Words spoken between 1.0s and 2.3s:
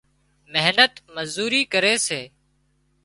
مزوري ڪري سي